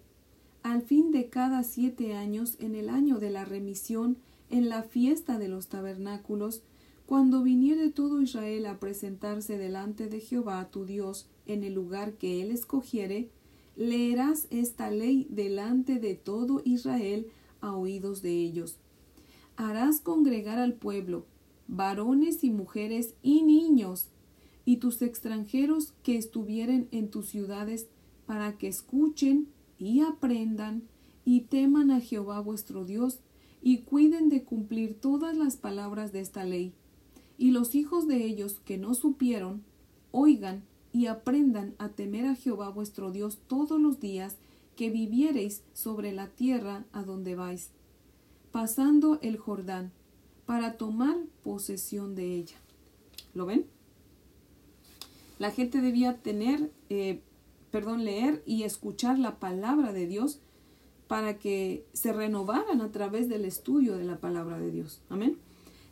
al 0.63 0.83
fin 0.83 1.11
de 1.11 1.31
cada 1.31 1.63
siete 1.63 2.15
años 2.15 2.57
en 2.59 2.75
el 2.75 2.91
año 2.91 3.19
de 3.19 3.31
la 3.31 3.47
remisión, 3.47 4.19
en 4.50 4.69
la 4.69 4.83
fiesta 4.83 5.38
de 5.38 5.49
los 5.49 5.69
tabernáculos, 5.69 6.62
cuando 7.07 7.43
viniere 7.43 7.88
todo 7.90 8.21
Israel 8.21 8.67
a 8.67 8.78
presentarse 8.78 9.57
delante 9.57 10.09
de 10.09 10.21
Jehová 10.21 10.69
tu 10.71 10.85
Dios 10.85 11.26
en 11.47 11.64
el 11.64 11.75
lugar 11.75 12.14
que 12.14 12.43
él 12.43 12.50
escogiere, 12.50 13.31
leerás 13.76 14.47
esta 14.50 14.90
ley 14.90 15.26
delante 15.31 15.99
de 16.00 16.14
todo 16.14 16.61
Israel 16.64 17.28
a 17.61 17.75
oídos 17.75 18.23
de 18.23 18.33
ellos. 18.33 18.76
Harás 19.57 20.00
congregar 20.00 20.59
al 20.59 20.75
pueblo, 20.75 21.25
varones 21.67 22.45
y 22.45 22.50
mujeres 22.50 23.14
y 23.23 23.43
niños, 23.43 24.09
y 24.64 24.76
tus 24.76 25.00
extranjeros 25.00 25.95
que 26.02 26.19
estuvieren 26.19 26.88
en 26.90 27.09
tus 27.09 27.28
ciudades, 27.28 27.87
para 28.26 28.59
que 28.59 28.69
escuchen 28.69 29.49
y 29.78 30.00
aprendan 30.00 30.83
y 31.25 31.43
teman 31.43 31.90
a 31.90 32.00
Jehová 32.00 32.40
vuestro 32.40 32.85
Dios, 32.85 33.21
y 33.62 33.79
cuiden 33.79 34.29
de 34.29 34.45
cumplir 34.45 35.00
todas 35.00 35.37
las 35.37 35.57
palabras 35.57 36.12
de 36.12 36.21
esta 36.21 36.45
ley 36.45 36.73
y 37.38 37.53
los 37.53 37.75
hijos 37.75 38.07
de 38.09 38.25
ellos 38.25 38.61
que 38.65 38.77
no 38.77 38.95
supieron, 38.95 39.62
oigan 40.11 40.65
y 40.93 41.07
aprendan 41.07 41.75
a 41.79 41.91
temer 41.91 42.27
a 42.27 42.35
Jehová 42.35 42.69
vuestro 42.71 43.12
Dios 43.12 43.38
todos 43.47 43.81
los 43.81 44.00
días 44.00 44.37
que 44.77 44.91
viviereis 44.91 45.62
sobre 45.73 46.12
la 46.12 46.29
tierra 46.29 46.85
a 46.93 47.03
donde 47.03 47.37
vais, 47.37 47.71
pasando 48.50 49.19
el 49.23 49.37
Jordán, 49.37 49.93
para 50.47 50.77
tomar 50.77 51.17
posesión 51.43 52.15
de 52.15 52.35
ella. 52.35 52.57
¿Lo 53.35 53.47
ven? 53.47 53.67
La 55.38 55.50
gente 55.50 55.81
debía 55.81 56.17
tener, 56.19 56.73
eh, 56.88 57.21
perdón, 57.71 58.05
leer 58.05 58.43
y 58.47 58.65
escuchar 58.65 59.19
la 59.19 59.38
palabra 59.38 59.93
de 59.93 60.07
Dios 60.07 60.41
para 61.09 61.38
que 61.38 61.87
se 61.95 62.12
renovaran 62.12 62.83
a 62.83 62.93
través 62.93 63.29
del 63.29 63.45
estudio 63.45 63.97
de 63.97 64.05
la 64.05 64.19
palabra 64.19 64.59
de 64.59 64.71
Dios. 64.71 65.00
Amén. 65.09 65.37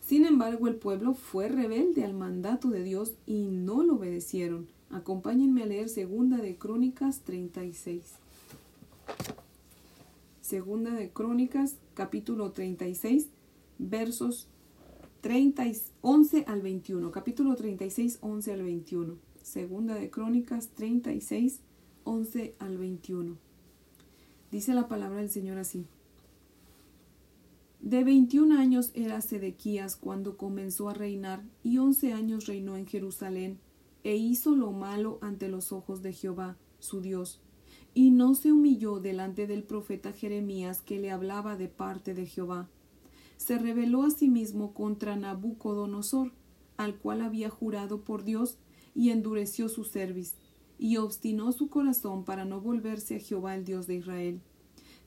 Sin 0.07 0.25
embargo, 0.25 0.69
el 0.69 0.77
pueblo 0.77 1.15
fue 1.15 1.49
rebelde 1.49 2.05
al 2.05 2.15
mandato 2.15 2.69
de 2.69 2.85
Dios 2.85 3.15
y 3.27 3.49
no 3.49 3.83
lo 3.83 3.97
obedecieron. 3.97 4.69
Acompáñenme 4.91 5.65
a 5.65 5.67
leer 5.67 5.89
Segunda 5.89 6.37
de 6.37 6.57
Crónicas 6.57 7.23
36. 7.23 8.05
Segunda 10.43 10.93
de 10.93 11.11
Crónicas, 11.11 11.77
capítulo 11.95 12.53
36, 12.53 13.27
versos 13.79 14.47
30, 15.23 15.65
11 16.03 16.45
al 16.47 16.63
21. 16.63 17.11
Capítulo 17.11 17.57
36, 17.57 18.19
11 18.21 18.53
al 18.53 18.63
21. 18.63 19.17
Segunda 19.43 19.95
de 19.97 20.09
Crónicas 20.09 20.69
36, 20.69 21.61
11 22.05 22.55
al 22.61 22.79
21. 22.79 23.46
Dice 24.57 24.73
la 24.73 24.89
palabra 24.89 25.19
del 25.19 25.29
Señor 25.29 25.59
así. 25.59 25.85
De 27.81 28.05
veintiún 28.05 28.53
años 28.53 28.91
era 28.95 29.21
Sedequías 29.21 29.97
cuando 29.97 30.39
comenzó 30.39 30.89
a 30.89 30.95
reinar, 30.95 31.45
y 31.63 31.77
once 31.77 32.15
años 32.15 32.47
reinó 32.47 32.79
en 32.79 32.87
Jerusalén, 32.87 33.59
e 34.03 34.17
hizo 34.17 34.57
lo 34.57 34.73
malo 34.73 35.19
ante 35.21 35.49
los 35.49 35.73
ojos 35.73 36.01
de 36.01 36.15
Jehová, 36.15 36.57
su 36.79 37.03
Dios, 37.03 37.39
y 37.93 38.13
no 38.13 38.35
se 38.35 38.51
humilló 38.51 38.99
delante 38.99 39.47
del 39.47 39.63
profeta 39.63 40.13
Jeremías 40.13 40.81
que 40.81 40.99
le 40.99 41.11
hablaba 41.11 41.59
de 41.59 41.69
parte 41.69 42.15
de 42.15 42.25
Jehová. 42.25 42.67
Se 43.37 43.59
rebeló 43.59 44.05
a 44.05 44.11
sí 44.11 44.31
mismo 44.31 44.73
contra 44.73 45.17
Nabucodonosor, 45.17 46.33
al 46.79 46.97
cual 46.97 47.21
había 47.21 47.51
jurado 47.51 48.01
por 48.01 48.25
Dios, 48.25 48.57
y 48.95 49.11
endureció 49.11 49.69
su 49.69 49.85
cerviz, 49.85 50.35
y 50.79 50.97
obstinó 50.99 51.53
su 51.53 51.69
corazón 51.69 52.25
para 52.25 52.45
no 52.45 52.61
volverse 52.61 53.17
a 53.17 53.21
Jehová 53.21 53.55
el 53.55 53.65
Dios 53.65 53.87
de 53.87 53.97
Israel. 53.97 54.41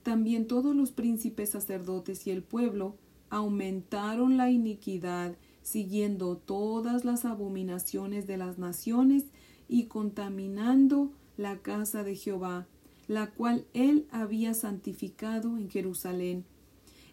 También 0.04 0.48
todos 0.48 0.76
los 0.76 0.92
príncipes 0.92 1.50
sacerdotes 1.52 2.26
y 2.26 2.32
el 2.32 2.42
pueblo 2.42 2.96
aumentaron 3.30 4.38
la 4.38 4.50
iniquidad, 4.50 5.36
siguiendo 5.62 6.38
todas 6.38 7.06
las 7.06 7.26
abominaciones 7.26 8.26
de 8.26 8.38
las 8.38 8.58
naciones 8.58 9.26
y 9.68 9.86
contaminando 9.86 11.12
la 11.38 11.60
casa 11.60 12.04
de 12.04 12.16
Jehová, 12.16 12.68
la 13.08 13.32
cual 13.32 13.66
él 13.74 14.08
había 14.12 14.54
santificado 14.54 15.58
en 15.58 15.70
Jerusalén. 15.70 16.46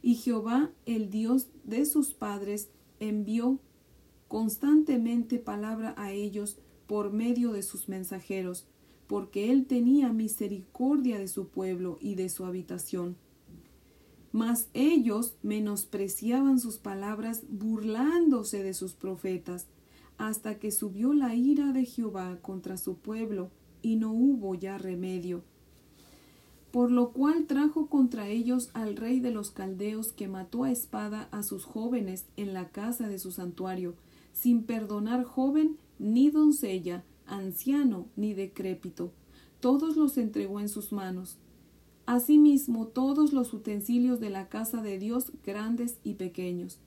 Y 0.03 0.15
Jehová, 0.15 0.71
el 0.87 1.11
Dios 1.11 1.49
de 1.65 1.85
sus 1.85 2.15
padres, 2.15 2.69
envió 3.01 3.59
constantemente 4.29 5.39
palabra 5.39 5.95
a 5.97 6.13
ellos 6.13 6.57
por 6.87 7.13
medio 7.13 7.53
de 7.53 7.63
sus 7.63 7.89
mensajeros, 7.89 8.67
porque 9.07 9.51
él 9.51 9.67
tenía 9.67 10.13
misericordia 10.13 11.19
de 11.19 11.29
su 11.29 11.49
pueblo 11.49 11.99
y 12.01 12.15
de 12.15 12.29
su 12.29 12.45
habitación. 12.45 13.17
Mas 14.33 14.69
ellos 14.75 15.37
menospreciaban 15.43 16.59
sus 16.59 16.79
palabras 16.79 17.45
burlándose 17.49 18.63
de 18.63 18.75
sus 18.75 18.95
profetas, 18.95 19.67
hasta 20.19 20.59
que 20.59 20.71
subió 20.71 21.13
la 21.13 21.35
ira 21.35 21.73
de 21.73 21.85
Jehová 21.85 22.39
contra 22.41 22.77
su 22.77 22.97
pueblo, 22.97 23.51
y 23.83 23.97
no 23.97 24.13
hubo 24.13 24.55
ya 24.55 24.79
remedio. 24.79 25.45
Por 26.73 26.91
lo 26.91 27.13
cual 27.13 27.47
trajo 27.47 27.87
contra 27.87 28.29
ellos 28.29 28.71
al 28.75 28.97
rey 28.97 29.21
de 29.21 29.31
los 29.31 29.51
caldeos 29.51 30.13
que 30.13 30.29
mató 30.29 30.65
a 30.65 30.73
espada 30.73 31.29
a 31.31 31.43
sus 31.43 31.65
jóvenes 31.65 32.27
en 32.37 32.53
la 32.53 32.69
casa 32.71 33.09
de 33.09 33.19
su 33.19 33.31
santuario, 33.31 33.95
sin 34.33 34.65
perdonar 34.65 35.25
joven 35.25 35.79
ni 35.99 36.31
doncella, 36.31 37.05
anciano 37.27 38.07
ni 38.17 38.35
decrépito, 38.35 39.13
todos 39.61 39.97
los 39.97 40.19
entregó 40.19 40.61
en 40.61 40.69
sus 40.69 40.93
manos. 40.93 41.39
Asimismo 42.05 42.87
todos 42.87 43.33
los 43.33 43.53
utensilios 43.53 44.21
de 44.21 44.31
la 44.31 44.49
casa 44.49 44.83
de 44.83 44.99
Dios, 44.99 45.33
grandes 45.45 45.99
y 46.05 46.15
pequeños, 46.15 46.79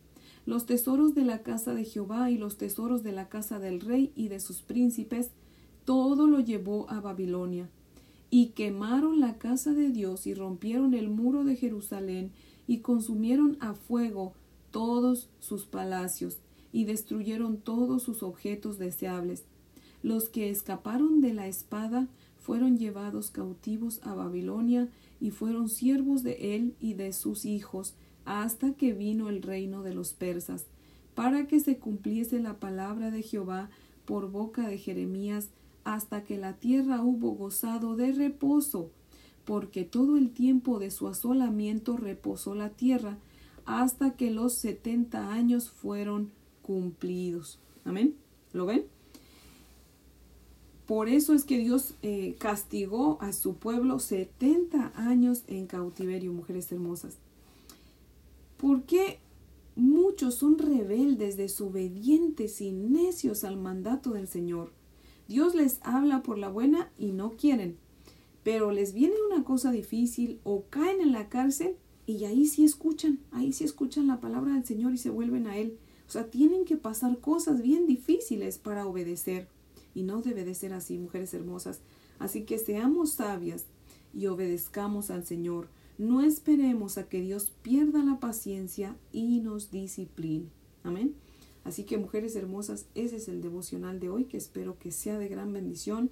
los 0.46 0.66
tesoros 0.66 1.14
de 1.14 1.26
la 1.26 1.44
casa 1.44 1.74
de 1.74 1.84
Jehová 1.84 2.32
y 2.32 2.38
los 2.38 2.58
tesoros 2.58 3.04
de 3.04 3.12
la 3.12 3.28
casa 3.28 3.60
del 3.60 3.82
rey 3.82 4.12
y 4.16 4.30
de 4.30 4.40
sus 4.40 4.62
príncipes, 4.62 5.32
todo 5.84 6.28
lo 6.28 6.40
llevó 6.40 6.90
a 6.90 7.02
Babilonia. 7.02 7.70
Y 8.32 8.50
quemaron 8.50 9.20
la 9.20 9.38
casa 9.38 9.74
de 9.74 9.90
Dios 9.90 10.28
y 10.28 10.34
rompieron 10.34 10.94
el 10.94 11.10
muro 11.10 11.44
de 11.44 11.56
Jerusalén 11.56 12.32
y 12.68 12.80
consumieron 12.80 13.58
a 13.60 13.74
fuego 13.74 14.34
todos 14.72 15.30
sus 15.40 15.66
palacios 15.66 16.38
y 16.72 16.86
destruyeron 16.86 17.58
todos 17.58 18.04
sus 18.04 18.24
objetos 18.24 18.78
deseables. 18.78 19.44
Los 20.04 20.30
que 20.30 20.50
escaparon 20.50 21.22
de 21.22 21.34
la 21.34 21.48
espada 21.48 22.08
fueron 22.38 22.78
llevados 22.78 23.32
cautivos 23.32 24.00
a 24.04 24.14
Babilonia 24.14 24.90
y 25.20 25.32
fueron 25.32 25.70
siervos 25.70 26.24
de 26.24 26.56
él 26.56 26.76
y 26.80 26.94
de 26.94 27.14
sus 27.14 27.46
hijos 27.46 27.94
hasta 28.26 28.74
que 28.74 28.94
vino 28.94 29.30
el 29.30 29.42
reino 29.42 29.82
de 29.82 29.94
los 29.94 30.14
persas, 30.14 30.66
para 31.16 31.48
que 31.48 31.60
se 31.60 31.78
cumpliese 31.78 32.40
la 32.40 32.60
palabra 32.60 33.12
de 33.12 33.24
Jehová 33.24 33.70
por 34.06 34.32
boca 34.32 34.68
de 34.68 34.78
Jeremías, 34.78 35.50
hasta 35.84 36.24
que 36.24 36.38
la 36.38 36.54
tierra 36.54 37.02
hubo 37.02 37.32
gozado 37.32 37.96
de 37.96 38.12
reposo, 38.12 38.92
porque 39.46 39.84
todo 39.84 40.18
el 40.18 40.30
tiempo 40.30 40.80
de 40.80 40.92
su 40.92 41.08
asolamiento 41.08 41.98
reposó 41.98 42.54
la 42.54 42.70
tierra, 42.70 43.18
hasta 43.66 44.12
que 44.16 44.32
los 44.32 44.54
setenta 44.54 45.34
años 45.34 45.70
fueron 45.70 46.32
cumplidos. 46.70 47.58
Amén. 47.84 48.14
¿Lo 48.54 48.68
ven? 48.68 48.86
Por 50.86 51.10
eso 51.10 51.34
es 51.34 51.44
que 51.44 51.58
Dios 51.58 51.96
eh, 52.04 52.36
castigó 52.38 53.18
a 53.22 53.34
su 53.34 53.56
pueblo 53.56 53.98
70 53.98 54.92
años 54.96 55.42
en 55.48 55.66
cautiverio, 55.66 56.32
mujeres 56.32 56.72
hermosas. 56.72 57.18
¿Por 58.58 58.84
qué 58.84 59.18
muchos 59.76 60.36
son 60.36 60.60
rebeldes, 60.60 61.38
desobedientes 61.38 62.62
y 62.62 62.72
necios 62.72 63.44
al 63.44 63.58
mandato 63.58 64.12
del 64.12 64.28
Señor? 64.28 64.72
Dios 65.28 65.56
les 65.56 65.80
habla 65.82 66.22
por 66.22 66.38
la 66.38 66.50
buena 66.50 66.92
y 67.00 67.14
no 67.14 67.32
quieren, 67.32 67.78
pero 68.44 68.72
les 68.72 68.94
viene 68.94 69.16
una 69.32 69.44
cosa 69.44 69.72
difícil 69.72 70.40
o 70.44 70.66
caen 70.70 71.02
en 71.02 71.14
la 71.14 71.30
cárcel 71.30 71.78
y 72.06 72.26
ahí 72.26 72.46
sí 72.46 72.64
escuchan, 72.64 73.18
ahí 73.32 73.54
sí 73.54 73.64
escuchan 73.64 74.06
la 74.06 74.20
palabra 74.20 74.54
del 74.54 74.66
Señor 74.66 74.94
y 74.94 75.00
se 75.00 75.10
vuelven 75.10 75.48
a 75.48 75.58
Él. 75.58 75.80
O 76.10 76.12
sea, 76.12 76.32
tienen 76.32 76.66
que 76.66 76.76
pasar 76.76 77.20
cosas 77.20 77.62
bien 77.62 77.86
difíciles 77.86 78.58
para 78.58 78.88
obedecer. 78.88 79.48
Y 79.94 80.02
no 80.02 80.24
debe 80.24 80.44
de 80.44 80.56
ser 80.56 80.74
así, 80.74 80.98
mujeres 80.98 81.36
hermosas. 81.36 81.82
Así 82.18 82.46
que 82.46 82.58
seamos 82.58 83.12
sabias 83.12 83.66
y 84.12 84.26
obedezcamos 84.26 85.12
al 85.12 85.24
Señor. 85.24 85.68
No 86.00 86.22
esperemos 86.22 86.98
a 86.98 87.08
que 87.08 87.22
Dios 87.22 87.52
pierda 87.62 88.04
la 88.04 88.20
paciencia 88.20 88.98
y 89.12 89.40
nos 89.42 89.70
discipline. 89.70 90.50
Amén. 90.84 91.14
Así 91.64 91.84
que 91.84 92.00
mujeres 92.00 92.36
hermosas, 92.36 92.88
ese 92.96 93.18
es 93.18 93.28
el 93.28 93.44
devocional 93.44 94.00
de 94.00 94.10
hoy 94.10 94.26
que 94.26 94.38
espero 94.38 94.80
que 94.80 94.92
sea 94.92 95.20
de 95.20 95.28
gran 95.28 95.54
bendición, 95.54 96.10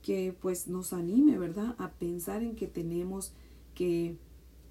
que 0.00 0.34
pues 0.40 0.66
nos 0.66 0.94
anime, 0.94 1.36
¿verdad? 1.36 1.74
A 1.76 1.90
pensar 1.90 2.42
en 2.42 2.56
que 2.56 2.68
tenemos 2.68 3.34
que 3.74 4.16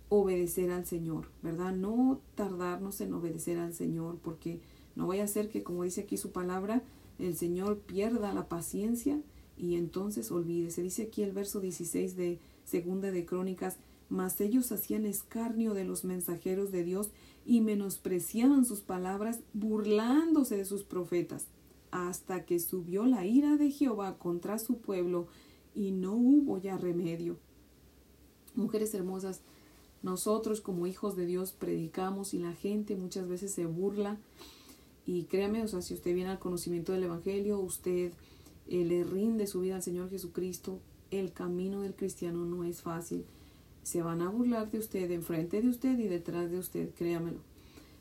obedecer 0.10 0.72
al 0.72 0.86
Señor, 0.86 1.28
¿verdad? 1.42 1.74
No 1.74 2.20
tardarnos 2.36 3.02
en 3.02 3.14
obedecer 3.14 3.58
al 3.58 3.74
Señor, 3.74 4.18
porque 4.22 4.62
no 4.96 5.08
vaya 5.08 5.24
a 5.24 5.28
ser 5.28 5.50
que, 5.50 5.64
como 5.64 5.84
dice 5.84 6.02
aquí 6.02 6.18
su 6.18 6.32
palabra, 6.32 6.84
el 7.20 7.36
Señor 7.36 7.80
pierda 7.80 8.34
la 8.34 8.48
paciencia 8.48 9.22
y 9.58 9.76
entonces 9.76 10.32
olvide. 10.32 10.72
Se 10.72 10.84
dice 10.84 11.04
aquí 11.04 11.24
el 11.24 11.32
verso 11.32 11.60
16 11.60 12.16
de 12.16 12.40
Segunda 12.64 13.12
de 13.12 13.26
Crónicas, 13.26 13.78
mas 14.10 14.40
ellos 14.42 14.72
hacían 14.72 15.06
escarnio 15.06 15.74
de 15.74 15.86
los 15.86 16.04
mensajeros 16.04 16.72
de 16.72 16.84
Dios 16.84 17.10
y 17.46 17.62
menospreciaban 17.62 18.66
sus 18.66 18.82
palabras, 18.82 19.40
burlándose 19.54 20.58
de 20.58 20.66
sus 20.66 20.84
profetas, 20.84 21.48
hasta 21.92 22.46
que 22.46 22.60
subió 22.60 23.06
la 23.06 23.26
ira 23.26 23.58
de 23.58 23.72
Jehová 23.72 24.18
contra 24.18 24.60
su 24.60 24.78
pueblo 24.78 25.28
y 25.74 25.92
no 25.92 26.14
hubo 26.14 26.58
ya 26.58 26.78
remedio. 26.78 27.38
Mujeres 28.56 28.94
hermosas, 28.94 29.42
nosotros 30.06 30.62
como 30.62 30.88
hijos 30.88 31.18
de 31.18 31.26
Dios 31.26 31.52
predicamos 31.52 32.34
y 32.34 32.40
la 32.40 32.54
gente 32.54 32.96
muchas 32.96 33.28
veces 33.28 33.52
se 33.52 33.66
burla 33.66 34.18
y 35.06 35.24
créame, 35.24 35.64
o 35.64 35.68
sea, 35.68 35.82
si 35.82 35.94
usted 35.94 36.16
viene 36.16 36.30
al 36.30 36.40
conocimiento 36.40 36.94
del 36.94 37.04
Evangelio, 37.04 37.60
usted 37.60 38.14
eh, 38.70 38.86
le 38.86 39.04
rinde 39.04 39.48
su 39.48 39.60
vida 39.60 39.76
al 39.76 39.84
Señor 39.84 40.10
Jesucristo, 40.10 40.80
el 41.12 41.34
camino 41.34 41.82
del 41.82 41.94
cristiano 41.94 42.46
no 42.46 42.64
es 42.64 42.82
fácil 42.82 43.26
se 43.86 44.02
van 44.02 44.24
a 44.24 44.30
burlar 44.30 44.72
de 44.72 44.80
usted, 44.80 45.12
enfrente 45.12 45.62
de 45.62 45.70
usted 45.70 46.00
y 46.00 46.08
detrás 46.08 46.50
de 46.50 46.58
usted, 46.58 46.90
créamelo. 46.96 47.38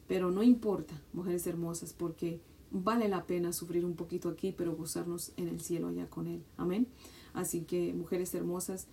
Pero 0.09 0.31
no 0.31 0.43
importa, 0.43 0.99
mujeres 1.13 1.47
hermosas, 1.47 1.93
porque 1.93 2.41
vale 2.71 3.07
la 3.07 3.27
pena 3.27 3.53
sufrir 3.53 3.85
un 3.85 3.95
poquito 3.95 4.31
aquí, 4.31 4.55
pero 4.57 4.75
gozarnos 4.75 5.33
en 5.37 5.49
el 5.49 5.61
cielo 5.61 5.89
allá 5.89 6.09
con 6.09 6.27
Él. 6.27 6.43
Amén. 6.57 6.87
Así 7.35 7.65
que, 7.65 7.93
mujeres 7.93 8.35
hermosas, 8.35 8.87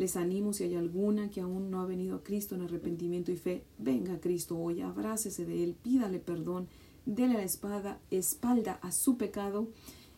les 0.00 0.16
animo 0.16 0.54
si 0.54 0.64
hay 0.64 0.76
alguna 0.76 1.28
que 1.28 1.42
aún 1.42 1.70
no 1.70 1.82
ha 1.82 1.84
venido 1.84 2.16
a 2.16 2.22
Cristo 2.22 2.54
en 2.54 2.62
arrepentimiento 2.62 3.32
y 3.32 3.36
fe, 3.36 3.64
venga 3.76 4.14
a 4.14 4.20
Cristo 4.20 4.56
hoy, 4.56 4.80
abrácese 4.80 5.44
de 5.44 5.62
Él, 5.62 5.74
pídale 5.74 6.18
perdón, 6.18 6.68
déle 7.04 7.34
la 7.34 7.42
espada, 7.42 8.00
espalda 8.10 8.78
a 8.80 8.92
su 8.92 9.18
pecado 9.18 9.68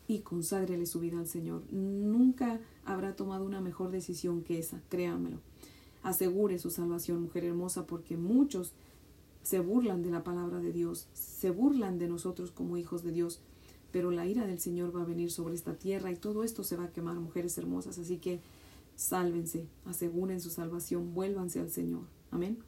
y 0.06 0.20
conságrele 0.20 0.86
su 0.86 1.00
vida 1.00 1.18
al 1.18 1.26
Señor. 1.26 1.64
Nunca 1.72 2.60
habrá 2.84 3.16
tomado 3.16 3.44
una 3.44 3.60
mejor 3.60 3.90
decisión 3.90 4.42
que 4.42 4.60
esa, 4.60 4.80
créamelo 4.88 5.40
asegure 6.04 6.60
su 6.60 6.70
salvación, 6.70 7.22
mujer 7.22 7.44
hermosa, 7.44 7.84
porque 7.84 8.16
muchos 8.16 8.74
se 9.42 9.58
burlan 9.58 10.04
de 10.04 10.12
la 10.12 10.22
palabra 10.22 10.60
de 10.60 10.72
Dios, 10.72 11.08
se 11.12 11.50
burlan 11.50 11.98
de 11.98 12.06
nosotros 12.06 12.52
como 12.52 12.76
hijos 12.76 13.02
de 13.02 13.10
Dios, 13.10 13.40
pero 13.90 14.12
la 14.12 14.26
ira 14.26 14.46
del 14.46 14.60
Señor 14.60 14.94
va 14.94 15.02
a 15.02 15.06
venir 15.06 15.32
sobre 15.32 15.56
esta 15.56 15.74
tierra 15.74 16.12
y 16.12 16.16
todo 16.16 16.44
esto 16.44 16.62
se 16.62 16.76
va 16.76 16.84
a 16.84 16.92
quemar, 16.92 17.16
mujeres 17.16 17.58
hermosas, 17.58 17.98
así 17.98 18.18
que 18.18 18.40
sálvense, 18.96 19.68
aseguren 19.84 20.40
su 20.40 20.50
salvación, 20.50 21.14
vuélvanse 21.14 21.60
al 21.60 21.70
Señor. 21.70 22.04
Amén. 22.30 22.58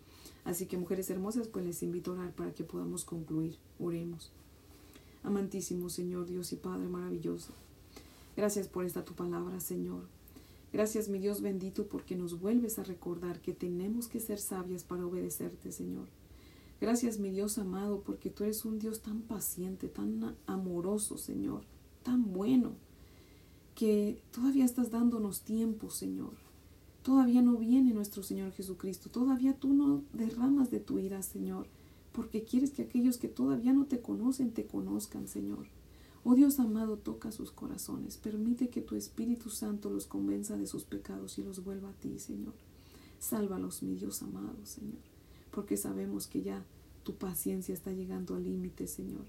Así 0.44 0.66
que 0.66 0.76
mujeres 0.76 1.10
hermosas, 1.10 1.48
pues 1.48 1.64
les 1.64 1.82
invito 1.82 2.10
a 2.10 2.14
orar 2.14 2.32
para 2.34 2.52
que 2.52 2.64
podamos 2.64 3.04
concluir. 3.04 3.56
Oremos. 3.78 4.30
Amantísimo 5.22 5.88
Señor, 5.88 6.26
Dios 6.26 6.52
y 6.52 6.56
Padre 6.56 6.86
maravilloso. 6.86 7.54
Gracias 8.36 8.68
por 8.68 8.84
esta 8.84 9.04
tu 9.04 9.14
palabra, 9.14 9.60
Señor. 9.60 10.02
Gracias, 10.72 11.08
mi 11.08 11.20
Dios 11.20 11.40
bendito, 11.40 11.86
porque 11.86 12.16
nos 12.16 12.40
vuelves 12.40 12.80
a 12.80 12.82
recordar 12.82 13.40
que 13.40 13.54
tenemos 13.54 14.08
que 14.08 14.18
ser 14.18 14.40
sabias 14.40 14.82
para 14.82 15.06
obedecerte, 15.06 15.70
Señor. 15.70 16.08
Gracias, 16.80 17.20
mi 17.20 17.30
Dios 17.30 17.58
amado, 17.58 18.02
porque 18.02 18.28
tú 18.28 18.42
eres 18.42 18.64
un 18.64 18.80
Dios 18.80 19.00
tan 19.00 19.22
paciente, 19.22 19.88
tan 19.88 20.36
amoroso, 20.46 21.16
Señor, 21.16 21.62
tan 22.02 22.32
bueno, 22.32 22.72
que 23.74 24.20
todavía 24.30 24.64
estás 24.64 24.90
dándonos 24.90 25.42
tiempo, 25.42 25.90
Señor. 25.90 26.32
Todavía 27.02 27.42
no 27.42 27.56
viene 27.56 27.92
nuestro 27.92 28.22
Señor 28.22 28.52
Jesucristo, 28.52 29.10
todavía 29.10 29.54
tú 29.54 29.74
no 29.74 30.02
derramas 30.12 30.70
de 30.70 30.80
tu 30.80 30.98
ira, 30.98 31.22
Señor, 31.22 31.66
porque 32.12 32.44
quieres 32.44 32.70
que 32.70 32.82
aquellos 32.82 33.18
que 33.18 33.28
todavía 33.28 33.72
no 33.72 33.86
te 33.86 34.00
conocen 34.00 34.52
te 34.52 34.66
conozcan, 34.66 35.28
Señor. 35.28 35.66
Oh 36.22 36.34
Dios 36.34 36.58
amado, 36.58 36.96
toca 36.96 37.30
sus 37.32 37.50
corazones. 37.50 38.16
Permite 38.16 38.70
que 38.70 38.80
tu 38.80 38.96
Espíritu 38.96 39.50
Santo 39.50 39.90
los 39.90 40.06
convenza 40.06 40.56
de 40.56 40.66
sus 40.66 40.84
pecados 40.84 41.38
y 41.38 41.42
los 41.42 41.62
vuelva 41.62 41.90
a 41.90 41.92
ti, 41.92 42.18
Señor. 42.18 42.54
Sálvalos, 43.18 43.82
mi 43.82 43.96
Dios 43.96 44.22
amado, 44.22 44.64
Señor. 44.64 45.02
Porque 45.50 45.76
sabemos 45.76 46.26
que 46.26 46.42
ya 46.42 46.64
tu 47.02 47.16
paciencia 47.16 47.74
está 47.74 47.92
llegando 47.92 48.36
al 48.36 48.44
límite, 48.44 48.86
Señor. 48.86 49.26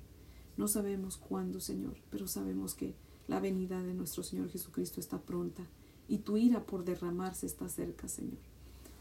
No 0.56 0.70
sabemos 0.70 1.18
cuándo, 1.18 1.60
Señor, 1.60 1.98
pero 2.10 2.28
sabemos 2.28 2.76
que 2.76 2.96
la 3.28 3.40
venida 3.40 3.82
de 3.82 3.94
nuestro 3.94 4.24
Señor 4.24 4.50
Jesucristo 4.50 5.00
está 5.00 5.20
pronta 5.20 5.64
y 6.08 6.20
tu 6.20 6.38
ira 6.38 6.66
por 6.66 6.86
derramarse 6.86 7.46
está 7.46 7.68
cerca, 7.70 8.08
Señor. 8.08 8.38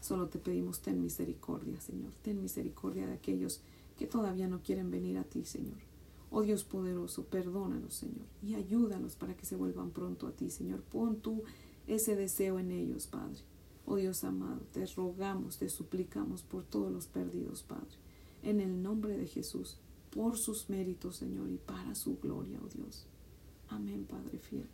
Solo 0.01 0.27
te 0.27 0.39
pedimos, 0.39 0.81
ten 0.81 1.01
misericordia, 1.01 1.79
Señor. 1.81 2.11
Ten 2.21 2.41
misericordia 2.41 3.07
de 3.07 3.13
aquellos 3.13 3.61
que 3.97 4.07
todavía 4.07 4.47
no 4.47 4.61
quieren 4.61 4.91
venir 4.91 5.17
a 5.17 5.23
ti, 5.23 5.45
Señor. 5.45 5.77
Oh 6.31 6.41
Dios 6.41 6.63
poderoso, 6.63 7.25
perdónanos, 7.25 7.93
Señor, 7.93 8.25
y 8.43 8.55
ayúdanos 8.55 9.15
para 9.15 9.35
que 9.37 9.45
se 9.45 9.55
vuelvan 9.55 9.91
pronto 9.91 10.27
a 10.27 10.31
ti, 10.31 10.49
Señor. 10.49 10.81
Pon 10.81 11.17
tú 11.17 11.43
ese 11.87 12.15
deseo 12.15 12.59
en 12.59 12.71
ellos, 12.71 13.07
Padre. 13.07 13.39
Oh 13.85 13.95
Dios 13.95 14.23
amado, 14.23 14.61
te 14.73 14.85
rogamos, 14.87 15.57
te 15.57 15.69
suplicamos 15.69 16.41
por 16.41 16.63
todos 16.63 16.91
los 16.91 17.07
perdidos, 17.07 17.63
Padre. 17.63 17.95
En 18.43 18.59
el 18.59 18.81
nombre 18.81 19.15
de 19.17 19.27
Jesús, 19.27 19.77
por 20.11 20.37
sus 20.37 20.69
méritos, 20.69 21.17
Señor, 21.17 21.49
y 21.49 21.57
para 21.57 21.95
su 21.95 22.17
gloria, 22.19 22.59
oh 22.63 22.67
Dios. 22.67 23.05
Amén, 23.69 24.05
Padre 24.05 24.39
fiel. 24.39 24.65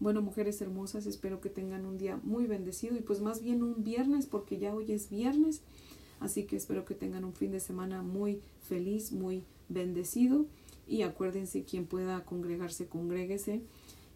Bueno, 0.00 0.20
mujeres 0.20 0.60
hermosas, 0.60 1.06
espero 1.06 1.40
que 1.40 1.48
tengan 1.48 1.86
un 1.86 1.96
día 1.96 2.18
muy 2.24 2.46
bendecido 2.46 2.96
y 2.96 3.02
pues 3.02 3.20
más 3.20 3.40
bien 3.40 3.62
un 3.62 3.84
viernes, 3.84 4.26
porque 4.26 4.58
ya 4.58 4.74
hoy 4.74 4.90
es 4.92 5.10
viernes. 5.10 5.62
Así 6.18 6.44
que 6.44 6.56
espero 6.56 6.84
que 6.84 6.94
tengan 6.94 7.24
un 7.24 7.34
fin 7.34 7.52
de 7.52 7.60
semana 7.60 8.02
muy 8.02 8.40
feliz, 8.62 9.12
muy 9.12 9.44
bendecido 9.68 10.46
y 10.88 11.02
acuérdense 11.02 11.64
quien 11.64 11.86
pueda 11.86 12.24
congregarse, 12.24 12.86
congréguese 12.86 13.62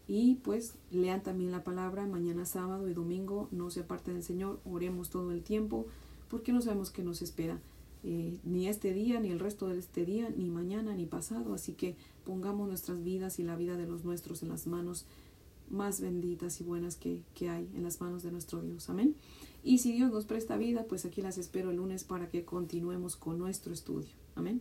y 0.08 0.36
pues 0.36 0.74
lean 0.90 1.22
también 1.22 1.50
la 1.50 1.64
palabra 1.64 2.06
mañana 2.06 2.44
sábado 2.46 2.88
y 2.88 2.94
domingo, 2.94 3.48
no 3.50 3.70
se 3.70 3.80
aparten 3.80 4.14
del 4.14 4.22
Señor, 4.22 4.60
oremos 4.64 5.10
todo 5.10 5.32
el 5.32 5.42
tiempo 5.42 5.86
porque 6.28 6.52
no 6.52 6.60
sabemos 6.62 6.90
qué 6.90 7.02
nos 7.02 7.22
espera. 7.22 7.60
Eh, 8.04 8.38
ni 8.44 8.68
este 8.68 8.92
día, 8.92 9.18
ni 9.18 9.30
el 9.30 9.40
resto 9.40 9.68
de 9.68 9.78
este 9.78 10.04
día, 10.04 10.30
ni 10.30 10.48
mañana, 10.48 10.94
ni 10.94 11.06
pasado. 11.06 11.54
Así 11.54 11.72
que 11.72 11.96
pongamos 12.26 12.68
nuestras 12.68 13.02
vidas 13.02 13.38
y 13.38 13.44
la 13.44 13.56
vida 13.56 13.76
de 13.76 13.86
los 13.86 14.04
nuestros 14.04 14.42
en 14.42 14.50
las 14.50 14.66
manos 14.66 15.06
más 15.70 16.00
benditas 16.00 16.60
y 16.60 16.64
buenas 16.64 16.96
que, 16.96 17.22
que 17.34 17.48
hay, 17.48 17.70
en 17.74 17.84
las 17.84 18.00
manos 18.00 18.22
de 18.22 18.32
nuestro 18.32 18.60
Dios. 18.60 18.90
Amén. 18.90 19.14
Y 19.62 19.78
si 19.78 19.92
Dios 19.92 20.12
nos 20.12 20.26
presta 20.26 20.56
vida, 20.56 20.84
pues 20.88 21.06
aquí 21.06 21.22
las 21.22 21.38
espero 21.38 21.70
el 21.70 21.76
lunes 21.76 22.04
para 22.04 22.28
que 22.28 22.44
continuemos 22.44 23.16
con 23.16 23.38
nuestro 23.38 23.72
estudio. 23.72 24.10
Amén. 24.34 24.60